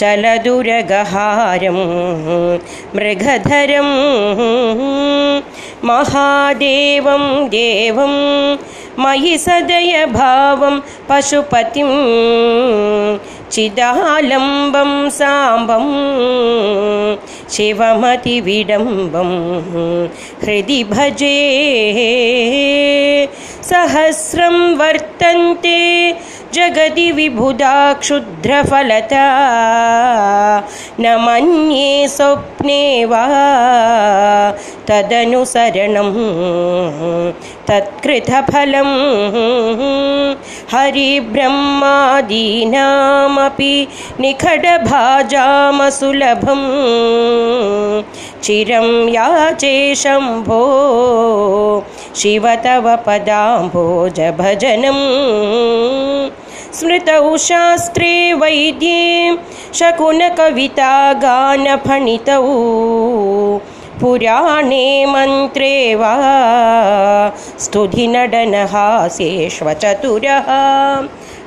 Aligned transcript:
चलदुरगहारं 0.00 1.78
मृगधरं 2.96 3.90
महादेवं 5.90 7.24
देवं 7.56 8.14
मयि 9.04 9.36
सदयभावं 9.44 10.74
पशुपतिं 11.08 11.90
चिदालम्बं 13.54 14.92
साम्बं 15.18 15.86
शिवमतिविडम्बं 17.50 19.30
हृदि 20.44 20.82
भजे 20.92 21.36
सहस्रं 23.70 24.56
वर्तन्ते 24.78 25.80
जगति 26.54 27.10
विबुधा 27.12 27.76
क्षुद्रफलता 28.00 29.24
न 31.00 31.14
मन्ये 31.20 32.08
स्वप्ने 32.08 32.82
वा 33.12 33.24
तदनुसरणं 34.88 36.10
तत्कृतफलं 37.68 38.90
हरिब्रह्मादीनामपि 40.72 41.46
निखडभाजामसुलभं 44.20 44.82
चिरं 48.44 48.88
याचे 49.08 49.74
शम्भो 50.02 50.62
शिव 52.20 52.44
तव 52.64 52.86
पदाम्भोजभजनम् 53.06 55.02
स्मृतौ 56.78 57.36
शास्त्रे 57.38 58.12
वैद्ये 58.40 59.02
शकुनकविता 59.78 60.92
गानफणितौ 61.24 62.42
पुराणे 64.00 65.06
मन्त्रे 65.08 65.94
वा 65.94 66.16
स्तुधिनडनहासेष्वचतुरः 67.60 70.44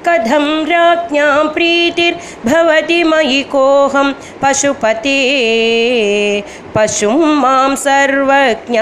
कथं 0.08 0.66
राज्ञां 0.66 1.48
प्रीतिर्भवति 1.48 3.04
मयि 3.04 3.44
कोऽहं 3.44 4.14
पशुपते। 4.42 6.44
पशुं 6.76 7.12
मां 7.12 7.76
सर्वज्ञ। 7.76 8.80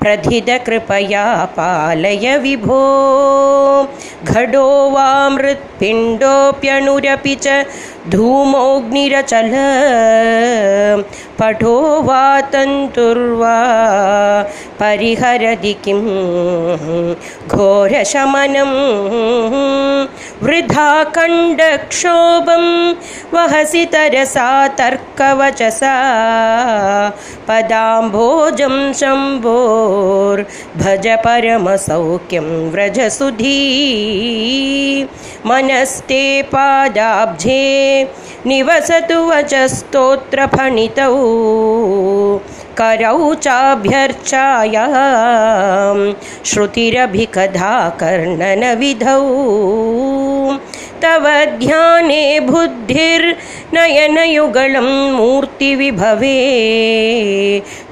प्रथितकृपया 0.00 1.44
पालय 1.44 2.38
विभो। 2.38 3.88
घटो 4.24 4.90
वा 4.90 5.28
मृत्पिण्डोऽप्यणुरपि 5.28 7.34
च 7.34 7.66
धूमोऽग्निरचल 8.10 9.50
पठो 11.38 12.02
वा 12.02 12.40
तन्तुर्वा 12.40 13.56
परिहरति 14.80 15.72
किं? 15.72 17.16
घोरशमनं। 17.48 18.70
वृथा 20.42 21.04
खण्डक्षोभं 21.04 22.94
वहसि 23.34 23.84
तरसा 23.84 24.68
तर्कवचसा। 24.68 25.94
पदाम्भोजं 27.48 28.92
शम्भोर्भज 28.92 31.06
परमसौख्यं 31.06 32.70
व्रजसुधी। 32.70 33.78
मनस्ते 35.46 36.42
पादाब्जे 36.42 37.97
निवसतु 38.46 39.18
वचस्तोत्रफणितौ 39.30 41.14
करौ 42.80 43.34
चाभ्यर्चायां 43.44 44.92
श्रुतिरभिकधा 46.50 47.72
कर्णनविधौ 48.00 49.22
तव 51.02 51.24
ध्याने 51.58 52.22
बुद्धिर्नयनयुगलं 52.50 53.38
मूर्तिविभवे 55.16 56.38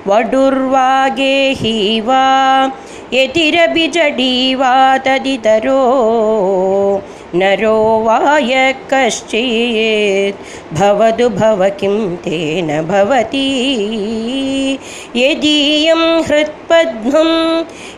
वडुर्वागेहि 0.07 2.01
वा 2.01 2.25
यतिरभिजडी 3.13 4.55
वा 4.55 4.97
तदितरो। 4.97 5.81
नरो 7.35 7.99
वा 7.99 8.37
यः 8.37 8.71
कश्चित् 8.71 10.35
भवतु 10.73 11.29
भव 11.29 11.69
किं 11.69 12.15
तेन 12.15 12.81
भवति। 12.81 13.49
यदीयं 15.15 16.23
हृत्पद्मं 16.23 17.31